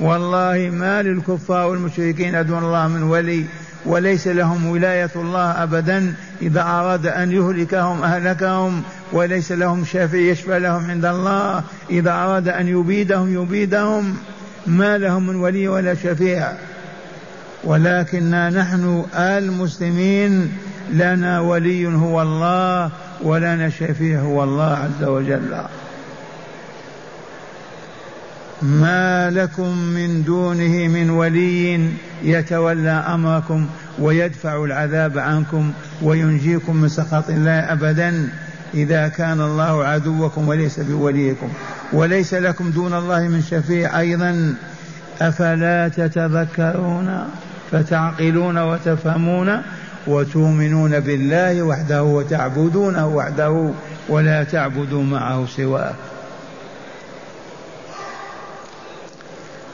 والله 0.00 0.70
ما 0.72 1.02
للكفار 1.02 1.70
والمشركين 1.70 2.46
دون 2.46 2.64
الله 2.64 2.88
من 2.88 3.02
ولي 3.02 3.44
وليس 3.86 4.28
لهم 4.28 4.66
ولاية 4.66 5.10
الله 5.16 5.62
أبدا. 5.62 6.14
إذا 6.42 6.62
أراد 6.62 7.06
أن 7.06 7.32
يهلكهم 7.32 8.02
أهلكهم 8.02 8.82
وليس 9.12 9.52
لهم 9.52 9.84
شافع 9.84 10.18
يشفع 10.18 10.56
لهم 10.56 10.90
عند 10.90 11.04
الله. 11.04 11.62
إذا 11.90 12.10
أراد 12.10 12.48
أن 12.48 12.68
يبيدهم 12.68 13.42
يبيدهم. 13.42 14.16
ما 14.66 14.98
لهم 14.98 15.26
من 15.26 15.36
ولي 15.36 15.68
ولا 15.68 15.94
شفيع. 15.94 16.52
ولكننا 17.64 18.50
نحن 18.50 19.04
المسلمين 19.14 20.52
لنا 20.92 21.40
ولي 21.40 21.86
هو 21.86 22.22
الله 22.22 22.90
ولنا 23.22 23.68
شفيع 23.68 24.20
هو 24.20 24.44
الله 24.44 24.76
عز 24.76 25.08
وجل. 25.08 25.56
ما 28.62 29.30
لكم 29.30 29.78
من 29.78 30.24
دونه 30.24 30.88
من 30.88 31.10
ولي 31.10 31.90
يتولى 32.22 32.90
أمركم 32.90 33.66
ويدفع 33.98 34.64
العذاب 34.64 35.18
عنكم 35.18 35.72
وينجيكم 36.02 36.76
من 36.76 36.88
سخط 36.88 37.30
الله 37.30 37.72
أبدا 37.72 38.28
إذا 38.74 39.08
كان 39.08 39.40
الله 39.40 39.84
عدوكم 39.84 40.48
وليس 40.48 40.80
بوليكم. 40.80 41.48
وليس 41.92 42.34
لكم 42.34 42.70
دون 42.70 42.94
الله 42.94 43.28
من 43.28 43.42
شفيع 43.42 44.00
أيضا. 44.00 44.54
أفلا 45.20 45.88
تتذكرون 45.88 47.24
فتعقلون 47.72 48.58
وتفهمون 48.58 49.62
وتؤمنون 50.06 51.00
بالله 51.00 51.62
وحده 51.62 52.02
وتعبدونه 52.02 53.06
وحده 53.06 53.70
ولا 54.08 54.44
تعبدوا 54.44 55.02
معه 55.02 55.46
سواه 55.46 55.94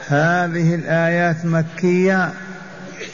هذه 0.07 0.75
الآيات 0.75 1.45
مكية 1.45 2.29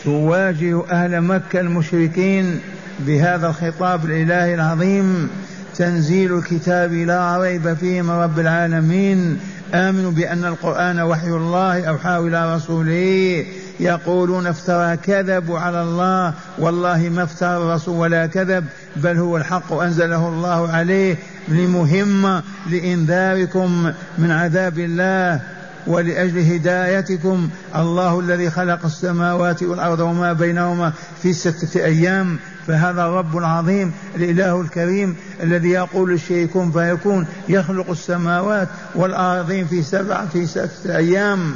تواجه 0.04 0.84
أهل 0.92 1.22
مكة 1.22 1.60
المشركين 1.60 2.60
بهذا 3.00 3.48
الخطاب 3.48 4.06
الإلهي 4.06 4.56
العظيم. 4.56 5.30
تنزيل 5.76 6.38
الكتاب 6.38 6.94
لا 6.94 7.38
ريب 7.38 7.74
فيه 7.74 8.02
من 8.02 8.10
رب 8.10 8.40
العالمين. 8.40 9.40
آمنوا 9.74 10.12
بأن 10.12 10.46
القرآن 10.46 11.00
وحي 11.00 11.28
الله 11.28 11.86
أوحاه 11.86 12.28
إلى 12.28 12.56
رسوله. 12.56 13.46
يقولون 13.80 14.48
افترى 14.48 14.98
كذبوا 14.98 15.60
على 15.60 15.82
الله. 15.82 16.34
والله 16.58 17.10
ما 17.10 17.24
افترى 17.24 17.58
الرسول 17.58 17.96
ولا 17.96 18.26
كذب 18.26 18.66
بل 18.96 19.18
هو 19.18 19.38
الحق 19.38 19.74
أنزله 19.74 20.28
الله 20.28 20.70
عليه 20.72 21.16
لمهمة 21.48 22.44
لإنذاركم 22.70 23.92
من 24.18 24.32
عذاب 24.32 24.80
الله. 24.80 25.42
ولأجل 25.88 26.40
هدايتكم 26.40 27.50
الله 27.76 28.20
الذي 28.20 28.50
خلق 28.50 28.86
السماوات 28.86 29.64
والأرض 29.64 30.00
وما 30.00 30.34
بينهما 30.34 30.94
في 31.22 31.34
ستة 31.34 31.86
أيام. 31.86 32.38
فهذا 32.68 33.04
الرب 33.06 33.38
العظيم 33.38 33.92
الإله 34.16 34.62
الكريم 34.62 35.16
الذي 35.44 35.70
يقول 35.70 36.12
الشيء 36.14 36.48
كن 36.48 36.72
فيكون 36.72 37.28
يخلق 37.50 37.90
السماوات 37.90 38.68
والأرضين 38.96 39.68
في 39.68 39.84
سبعة 39.84 40.28
في 40.28 40.46
ستة 40.46 40.96
أيام. 40.96 41.56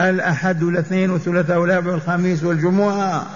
الأحد 0.00 0.62
والاثنين 0.62 1.10
والثلاثاء 1.10 1.58
والأربع 1.58 1.92
والخميس 1.92 2.44
والجمعة. 2.44 3.26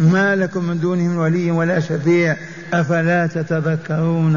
ما 0.00 0.36
لكم 0.36 0.64
من 0.64 0.80
دونه 0.80 1.02
من 1.02 1.16
ولي 1.16 1.50
ولا 1.50 1.80
شفيع 1.80 2.36
أفلا 2.74 3.26
تتذكرون؟ 3.26 4.34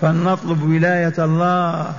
فلنطلب 0.00 0.62
ولاية 0.62 1.14
الله. 1.18 1.92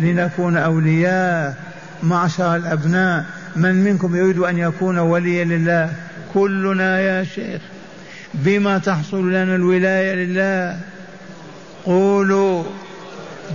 لنكون 0.00 0.56
أولياء 0.56 1.54
معشر 2.02 2.56
الأبناء. 2.56 3.24
من 3.56 3.84
منكم 3.84 4.16
يريد 4.16 4.38
أن 4.38 4.58
يكون 4.58 4.98
وليا 4.98 5.44
لله؟ 5.44 5.92
كلنا 6.34 7.00
يا 7.00 7.24
شيخ. 7.24 7.62
بما 8.34 8.78
تحصل 8.78 9.28
لنا 9.28 9.54
الولاية 9.54 10.14
لله. 10.14 10.80
قولوا 11.84 12.64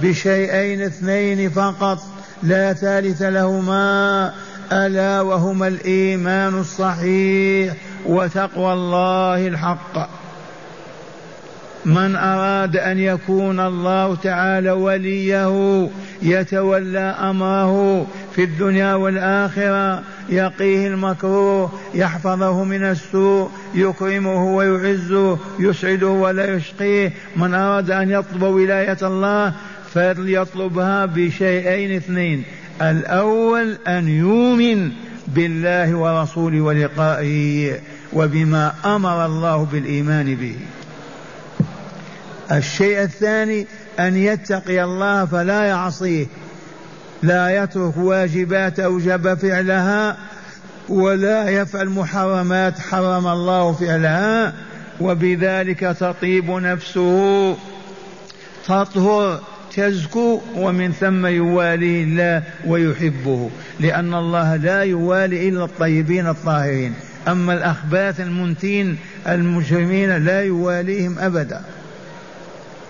بشيئين 0.01 0.81
اثنين 0.81 1.49
فقط. 1.49 1.99
لا 2.43 2.73
ثالث 2.73 3.21
لهما. 3.21 4.33
ألا 4.71 5.21
وهما 5.21 5.67
الإيمان 5.67 6.59
الصحيح 6.59 7.75
وتقوى 8.05 8.73
الله 8.73 9.47
الحق. 9.47 10.09
من 11.85 12.15
أراد 12.15 12.77
أن 12.77 12.99
يكون 12.99 13.59
الله 13.59 14.15
تعالى 14.15 14.71
وليه 14.71 15.89
يتولى 16.21 16.99
أمره 16.99 18.07
في 18.35 18.43
الدنيا 18.43 18.93
والآخرة 18.93 20.03
يقيه 20.29 20.87
المكروه 20.87 21.71
يحفظه 21.93 22.63
من 22.63 22.83
السوء 22.83 23.49
يكرمه 23.75 24.55
ويعزه 24.55 25.37
يسعده 25.59 26.07
ولا 26.07 26.55
يشقيه. 26.55 27.13
من 27.35 27.53
أراد 27.53 27.91
أن 27.91 28.09
يطلب 28.09 28.43
ولاية 28.43 28.97
الله 29.01 29.53
فليطلبها 29.93 31.05
بشيئين 31.05 31.95
اثنين. 31.95 32.43
الأول 32.81 33.77
أن 33.87 34.07
يؤمن 34.07 34.91
بالله 35.27 35.95
ورسوله 35.95 36.61
ولقائه 36.61 37.73
وبما 38.13 38.73
أمر 38.85 39.25
الله 39.25 39.65
بالإيمان 39.71 40.35
به. 40.35 40.55
الشيء 42.51 43.01
الثاني 43.01 43.67
أن 43.99 44.17
يتقي 44.17 44.83
الله 44.83 45.25
فلا 45.25 45.63
يعصيه. 45.63 46.25
لا 47.23 47.63
يترك 47.63 47.97
واجبات 47.97 48.79
أوجب 48.79 49.33
فعلها 49.33 50.17
ولا 50.89 51.49
يفعل 51.49 51.89
محرمات 51.89 52.79
حرم 52.79 53.27
الله 53.27 53.73
فعلها 53.73 54.53
وبذلك 55.01 55.79
تطيب 55.79 56.51
نفسه. 56.51 57.57
تطهر 58.65 59.41
تزكو 59.75 60.41
ومن 60.55 60.91
ثم 60.91 61.25
يواليه 61.25 62.03
الله 62.03 62.43
ويحبه 62.67 63.49
لأن 63.79 64.13
الله 64.13 64.55
لا 64.55 64.83
يوالي 64.83 65.49
إلا 65.49 65.65
الطيبين 65.65 66.27
الطاهرين. 66.27 66.93
أما 67.27 67.53
الأخباث 67.53 68.19
المنتين 68.19 68.97
المجرمين 69.27 70.25
لا 70.25 70.41
يواليهم 70.41 71.19
أبدا. 71.19 71.61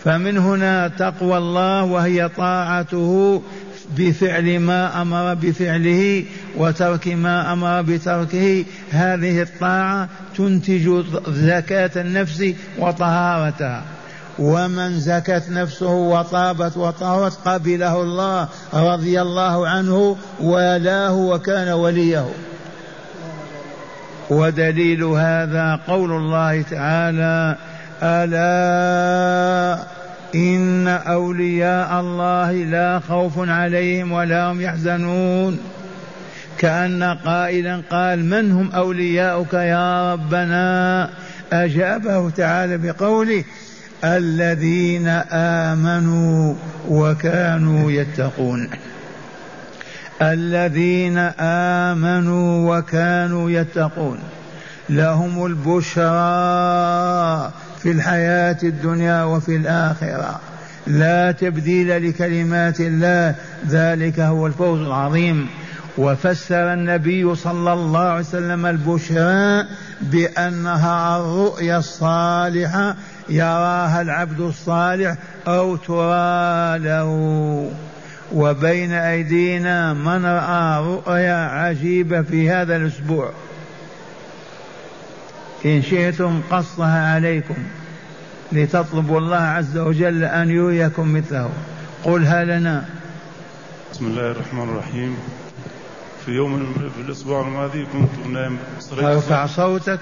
فمن 0.08 0.38
هنا 0.38 0.88
تقوى 0.88 1.38
الله 1.38 1.84
وهي 1.84 2.30
طاعته 2.30 3.42
بفعل 3.98 4.60
ما 4.60 5.02
أمر 5.02 5.34
بفعله 5.34 6.24
وترك 6.58 7.08
ما 7.08 7.54
أمر 7.54 7.82
بتركه. 7.82 8.66
هذه 8.92 9.42
الطاعة 9.42 10.10
تنتج 10.38 11.04
زكاة 11.28 11.92
النفس 11.96 12.54
وطهارتها. 12.80 13.84
ومن 14.40 15.00
زكت 15.00 15.44
نفسه 15.50 15.94
وطابت 15.94 16.78
وطهرت 16.78 17.38
قبله 17.46 18.02
الله 18.02 18.48
رضي 18.74 19.22
الله 19.22 19.68
عنه 19.68 20.18
والاه 20.40 21.14
وكان 21.14 21.70
وليه. 21.70 22.30
ودليل 24.30 25.04
هذا 25.04 25.80
قول 25.88 26.12
الله 26.12 26.62
تعالى 26.62 27.56
ألا 28.04 29.97
إن 30.36 30.88
أولياء 30.88 32.00
الله 32.00 32.52
لا 32.52 33.00
خوف 33.00 33.50
عليهم 33.50 34.12
ولا 34.12 34.52
هم 34.52 34.62
يحزنون. 34.62 35.60
كأن 36.58 37.04
قائلا 37.04 37.82
قال 37.92 38.26
من 38.26 38.52
هم 38.52 38.72
أولياؤك 38.72 39.54
يا 39.54 40.14
ربنا؟ 40.14 41.10
أجابه 41.54 42.30
تعالى 42.30 42.78
بقوله 42.78 43.44
الذين 44.04 45.08
آمنوا 45.32 46.56
وكانوا 46.90 47.92
يتقون. 47.92 48.70
الذين 50.22 51.18
آمنوا 51.40 52.78
وكانوا 52.78 53.52
يتقون. 53.52 54.20
لهم 54.90 55.46
البشرى 55.46 56.08
في 57.84 57.92
الحياة 57.92 58.58
الدنيا 58.64 59.24
وفي 59.24 59.56
الآخرة. 59.56 60.40
لا 60.88 61.32
تبديل 61.32 62.10
لكلمات 62.10 62.80
الله. 62.80 63.36
ذلك 63.70 64.20
هو 64.20 64.48
الفوز 64.48 64.80
العظيم. 64.80 65.48
وفسر 65.98 66.74
النبي 66.74 67.36
صلى 67.36 67.74
الله 67.74 68.00
عليه 68.00 68.20
وسلم 68.20 68.66
البشرى 68.66 69.64
بأنها 70.02 71.18
الرؤيا 71.18 71.78
الصالحة. 71.78 72.96
يراها 73.30 74.02
العبد 74.02 74.40
الصالح 74.40 75.16
أو 75.48 75.76
ترى 75.76 76.80
له 76.80 77.72
وبين 78.34 78.92
أيدينا 78.92 79.94
من 79.94 80.26
رأى 80.26 80.84
رؤيا 80.84 81.36
عجيبة 81.36 82.22
في 82.22 82.50
هذا 82.50 82.76
الأسبوع. 82.76 83.32
إن 85.68 85.82
شئتم 85.82 86.42
قصها 86.52 87.14
عليكم 87.16 87.56
لتطلبوا 88.52 89.20
الله 89.20 89.38
عز 89.38 89.78
وجل 89.78 90.24
أن 90.24 90.50
يريكم 90.50 91.14
مثله. 91.14 91.50
قلها 92.04 92.44
لنا. 92.46 92.86
بسم 93.92 94.06
الله 94.06 94.32
الرحمن 94.32 94.64
الرحيم. 94.64 95.18
في 96.26 96.32
يوم 96.32 96.74
في 96.96 97.02
الأسبوع 97.02 97.48
الماضي 97.48 97.86
كنت 97.86 98.28
نائم 98.34 98.58
ارفع 99.00 99.46
صوتك 99.46 100.00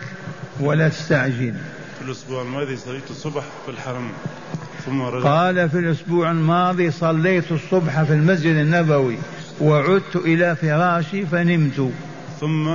ولا 0.59 0.89
تستعجل؟ 0.89 1.53
في 1.99 2.05
الأسبوع 2.05 2.41
الماضي 2.41 2.77
صليت 2.77 3.09
الصبح 3.09 3.43
في 3.65 3.71
الحرم. 3.71 4.09
ثم 4.85 5.01
رجعت. 5.01 5.23
قال 5.23 5.69
في 5.69 5.79
الأسبوع 5.79 6.31
الماضي 6.31 6.91
صليت 6.91 7.51
الصبح 7.51 8.03
في 8.03 8.13
المسجد 8.13 8.55
النبوي 8.55 9.17
وعدت 9.61 10.15
إلى 10.15 10.55
فراشي 10.55 11.25
فنمت. 11.25 11.91
ثم 12.39 12.69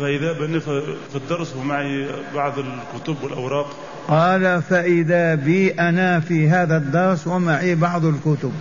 فإذا 0.00 0.32
بني 0.32 0.60
في 0.60 0.96
الدرس 1.14 1.56
ومعي 1.56 2.08
بعض 2.34 2.52
الكتب 2.58 3.16
والأوراق. 3.22 3.76
قال 4.08 4.62
فإذا 4.62 5.34
بي 5.34 5.70
أنا 5.70 6.20
في 6.20 6.48
هذا 6.48 6.76
الدرس 6.76 7.26
ومعي 7.26 7.74
بعض 7.74 8.04
الكتب. 8.04 8.52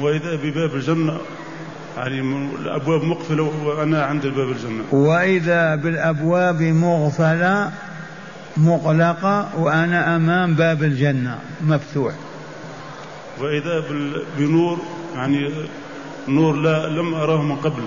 وإذا 0.00 0.36
بباب 0.36 0.74
الجنة 0.74 1.18
يعني 1.96 2.20
الأبواب 2.60 3.04
مقفلة 3.04 3.52
وأنا 3.64 4.04
عند 4.04 4.26
باب 4.26 4.50
الجنة. 4.50 4.84
وإذا 4.92 5.74
بالأبواب 5.74 6.62
مغفلة 6.62 7.70
مغلقة 8.56 9.48
وأنا 9.58 10.16
أمام 10.16 10.54
باب 10.54 10.82
الجنة 10.82 11.38
مفتوح. 11.60 12.14
وإذا 13.40 13.84
بنور 14.38 14.78
يعني 15.14 15.50
نور 16.28 16.56
لا 16.56 16.88
لم 16.88 17.14
أراه 17.14 17.42
من 17.42 17.56
قبل. 17.56 17.82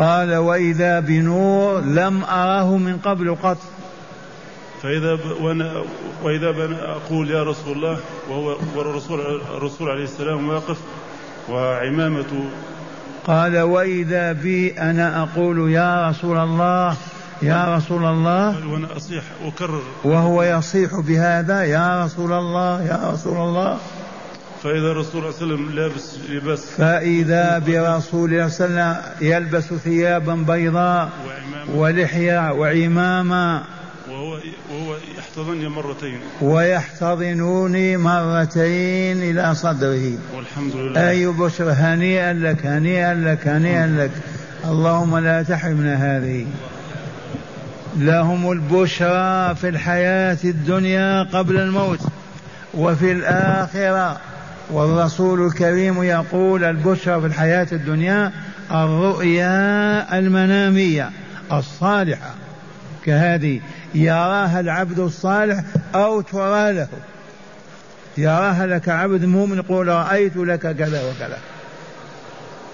قال 0.00 0.36
وإذا 0.36 1.00
بنور 1.00 1.80
لم 1.80 2.24
أراه 2.24 2.76
من 2.76 2.98
قبل 2.98 3.36
قط. 3.42 3.58
فإذا 4.82 5.14
ب... 5.14 5.20
وأنا 5.40 5.82
وإذا 6.22 6.50
أقول 6.82 7.30
يا 7.30 7.42
رسول 7.42 7.76
الله 7.76 7.98
وهو 8.30 8.56
والرسول 8.76 9.20
الرسول 9.56 9.90
عليه 9.90 10.04
السلام 10.04 10.48
واقف 10.48 10.78
وعمامة 11.48 12.50
قال 13.26 13.60
وإذا 13.60 14.32
بي 14.32 14.72
أنا 14.72 15.22
أقول 15.22 15.70
يا 15.70 16.08
رسول 16.08 16.38
الله 16.38 16.96
يا 17.42 17.76
رسول 17.76 18.04
الله. 18.04 18.68
وأنا 18.68 18.96
أصيح 18.96 19.22
أكرر. 19.44 19.82
وهو 20.04 20.42
يصيح 20.42 21.00
بهذا 21.00 21.62
يا 21.64 22.04
رسول 22.04 22.32
الله 22.32 22.82
يا 22.82 23.10
رسول 23.12 23.36
الله. 23.36 23.78
فإذا 24.62 24.90
الرسول 24.90 25.10
صلى 25.10 25.20
الله 25.20 25.54
عليه 25.54 25.64
وسلم 25.64 25.76
لابس 25.76 26.16
لباس 26.28 26.64
فإذا 26.64 27.58
برسول 27.58 28.34
الله 28.34 28.48
صلى 28.48 28.66
الله 28.66 28.80
عليه 28.80 28.98
وسلم 28.98 29.28
يلبس 29.30 29.64
ثيابا 29.64 30.34
بيضاء 30.34 31.08
ولحية 31.74 32.52
وعمامة 32.52 33.62
وهو 34.10 34.38
وهو 34.70 34.96
يحتضنني 35.18 35.68
مرتين. 35.68 36.18
ويحتضنوني 36.40 37.96
مرتين 37.96 39.22
إلى 39.22 39.54
صدره. 39.54 40.12
والحمد 40.36 40.76
لله. 40.76 41.08
أي 41.08 41.26
بشر 41.26 41.72
هنيئا 41.72 42.32
لك 42.32 42.66
هنيئا 42.66 43.14
لك 43.14 43.48
هنيئا 43.48 43.86
لك. 43.86 44.10
اللهم 44.64 45.18
لا 45.18 45.42
تحرمنا 45.42 46.16
هذه. 46.16 46.46
لهم 47.96 48.52
البشرى 48.52 49.54
في 49.54 49.68
الحياة 49.68 50.38
الدنيا 50.44 51.22
قبل 51.22 51.56
الموت 51.56 52.00
وفي 52.74 53.12
الآخرة. 53.12 54.20
والرسول 54.72 55.46
الكريم 55.46 56.02
يقول 56.02 56.64
البشرى 56.64 57.20
في 57.20 57.26
الحياة 57.26 57.66
الدنيا 57.72 58.32
الرؤيا 58.70 60.18
المنامية 60.18 61.10
الصالحة. 61.52 62.34
كهذه 63.04 63.60
يراها 63.94 64.60
العبد 64.60 64.98
الصالح 64.98 65.64
أو 65.94 66.20
ترى 66.20 66.72
له. 66.72 66.88
يراها 68.18 68.66
لك 68.66 68.88
عبد 68.88 69.24
مؤمن 69.24 69.56
يقول 69.58 69.88
رأيت 69.88 70.36
لك 70.36 70.76
كذا 70.76 71.02
وكذا. 71.10 71.38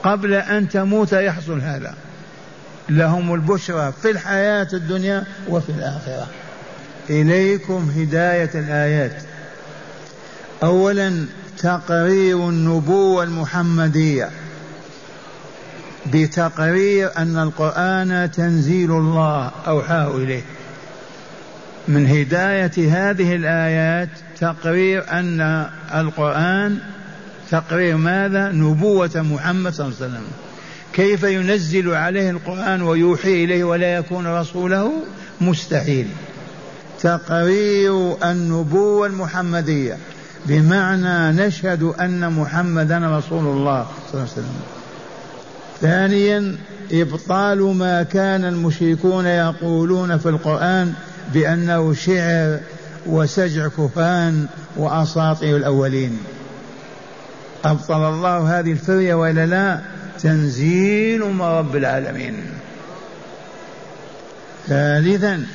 قبل 0.02 0.34
أن 0.34 0.68
تموت 0.68 1.12
يحصل 1.12 1.60
هذا. 1.60 1.94
لهم 2.88 3.34
البشرى 3.34 3.92
في 4.02 4.10
الحياة 4.10 4.68
الدنيا 4.72 5.24
وفي 5.48 5.68
الآخرة. 5.68 6.26
إليكم 7.10 7.90
هداية 7.96 8.50
الآيات. 8.54 9.22
أولا 10.62 11.26
تقرير 11.58 12.48
النبوة 12.48 13.24
المحمدية. 13.24 14.30
بتقرير 16.12 17.10
أن 17.16 17.38
القرآن 17.38 18.30
تنزيل 18.30 18.90
الله 18.90 19.50
أوحاه 19.66 20.16
إليه. 20.16 20.42
من 21.88 22.06
هداية 22.06 22.72
هذه 22.76 23.34
الآيات 23.36 24.08
تقرير 24.40 25.04
أن 25.10 25.66
القرآن 25.94 26.78
تقرير 27.50 27.96
ماذا؟ 27.96 28.52
نبوة 28.52 29.10
محمد 29.14 29.72
صلى 29.74 29.86
الله 29.86 29.96
عليه 30.00 30.12
وسلم. 30.12 30.26
كيف 30.92 31.22
ينزل 31.22 31.94
عليه 31.94 32.30
القرآن 32.30 32.82
ويوحي 32.82 33.44
إليه 33.44 33.64
ولا 33.64 33.94
يكون 33.94 34.26
رسوله 34.26 34.92
مستحيل. 35.40 36.08
تقرير 37.00 38.16
النبوة 38.30 39.06
المحمدية. 39.06 39.98
بمعنى 40.46 41.46
نشهد 41.46 41.82
أن 41.82 42.32
محمدا 42.32 42.98
رسول 43.18 43.46
الله 43.46 43.86
صلى 44.12 44.14
الله 44.14 44.32
عليه 44.32 44.32
وسلم. 44.32 44.60
ثانيا 45.80 46.56
إبطال 46.92 47.76
ما 47.76 48.02
كان 48.02 48.44
المشركون 48.44 49.26
يقولون 49.26 50.18
في 50.18 50.28
القرآن 50.28 50.92
بأنه 51.34 51.94
شعر 51.94 52.58
وسجع 53.06 53.68
كفان 53.68 54.46
وأساطير 54.76 55.56
الأولين. 55.56 56.18
أبطل 57.64 58.08
الله 58.08 58.58
هذه 58.58 58.72
الفرية 58.72 59.14
وإلا 59.14 59.46
لا؟ 59.46 59.80
تنزيل 60.22 61.20
من 61.20 61.42
رب 61.42 61.76
العالمين. 61.76 62.34
ثالثا 64.66 65.46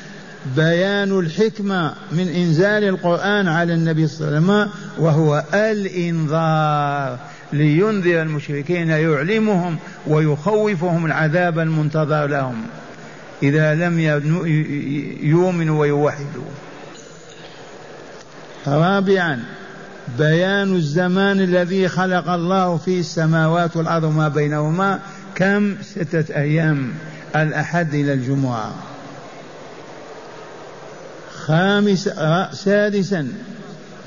بيان 0.55 1.19
الحكمة 1.19 1.93
من 2.11 2.27
إنزال 2.27 2.83
القرآن 2.83 3.47
على 3.47 3.73
النبي 3.73 4.07
صلى 4.07 4.27
الله 4.27 4.37
عليه 4.37 4.45
وسلم 4.45 4.69
وهو 4.97 5.43
الإنذار 5.53 7.19
لينذر 7.53 8.21
المشركين 8.21 8.89
يعلمهم 8.89 9.77
ويخوفهم 10.07 11.05
العذاب 11.05 11.59
المنتظر 11.59 12.27
لهم 12.27 12.55
إذا 13.43 13.75
لم 13.75 13.99
يؤمنوا 15.23 15.79
ويوحدوا. 15.79 16.51
رابعا 18.67 19.43
بيان 20.17 20.75
الزمان 20.75 21.39
الذي 21.39 21.87
خلق 21.87 22.29
الله 22.29 22.77
فيه 22.77 22.99
السماوات 22.99 23.77
والأرض 23.77 24.03
وما 24.03 24.27
بينهما 24.27 24.99
كم 25.35 25.75
ستة 25.81 26.35
أيام؟ 26.35 26.91
الأحد 27.35 27.93
إلى 27.93 28.13
الجمعة. 28.13 28.73
خامس 31.45 32.09
سادسا. 32.51 33.27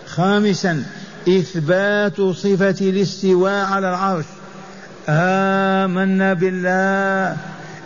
خامسا 0.07 0.83
إثبات 1.29 2.21
صفة 2.21 2.77
الاستواء 2.81 3.65
على 3.65 3.89
العرش. 3.89 4.25
آمنا 5.09 6.33
بالله. 6.33 7.37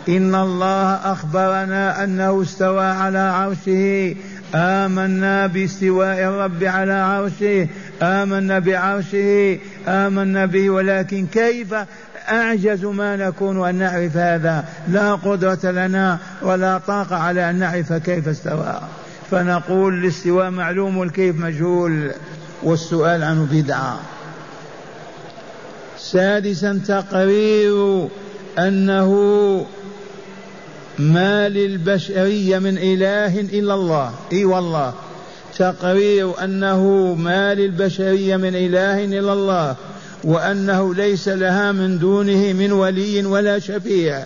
إن 0.09 0.35
الله 0.35 0.93
أخبرنا 0.93 2.03
أنه 2.03 2.41
استوى 2.41 2.85
على 2.85 3.19
عرشه. 3.19 4.15
آمنا 4.55 5.47
باستواء 5.47 6.19
الرب 6.19 6.63
على 6.63 6.93
عرشه. 6.93 7.67
آمنا 8.01 8.59
بعرشه. 8.59 9.59
آمنا 9.87 10.45
به. 10.45 10.69
ولكن 10.69 11.27
كيف 11.27 11.75
أعجز 12.29 12.85
ما 12.85 13.15
نكون 13.15 13.69
أن 13.69 13.75
نعرف 13.75 14.17
هذا؟ 14.17 14.65
لا 14.87 15.15
قدرة 15.15 15.71
لنا 15.71 16.17
ولا 16.41 16.77
طاقة 16.77 17.15
على 17.15 17.49
أن 17.49 17.55
نعرف 17.55 17.93
كيف 17.93 18.27
استوى. 18.27 18.81
فنقول 19.31 19.93
الاستواء 19.93 20.49
معلوم 20.49 20.97
والكيف 20.97 21.35
مجهول 21.35 22.11
والسؤال 22.63 23.23
عنه 23.23 23.47
بدعة. 23.51 23.99
سادسا 25.99 26.81
تقرير 26.87 28.07
أنه 28.59 29.11
ما 30.99 31.49
للبشرية 31.49 32.59
من 32.59 32.77
إله 32.77 33.39
إلا 33.39 33.73
الله. 33.73 34.11
إي 34.31 34.45
والله. 34.45 34.93
تقرير 35.57 36.43
أنه 36.43 37.13
ما 37.19 37.53
للبشرية 37.53 38.37
من 38.37 38.55
إله 38.55 39.03
إلا 39.03 39.33
الله 39.33 39.75
وأنه 40.23 40.95
ليس 40.95 41.27
لها 41.27 41.71
من 41.71 41.99
دونه 41.99 42.53
من 42.53 42.71
ولي 42.71 43.25
ولا 43.25 43.59
شفيع. 43.59 44.25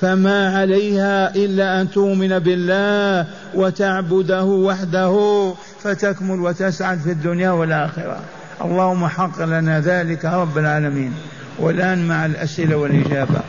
فما 0.00 0.58
عليها 0.58 1.34
إلا 1.34 1.80
أن 1.80 1.90
تؤمن 1.90 2.38
بالله 2.38 3.26
وتعبده 3.54 4.44
وحده 4.44 5.54
فتكمل 5.82 6.40
وتسعد 6.40 6.98
في 6.98 7.10
الدنيا 7.10 7.50
والآخرة. 7.50 8.20
اللهم 8.64 9.06
حق 9.06 9.42
لنا 9.42 9.80
ذلك 9.80 10.24
رب 10.24 10.58
العالمين. 10.58 11.14
والآن 11.58 12.08
مع 12.08 12.26
الأسئلة 12.26 12.76
والإجابة. 12.76 13.40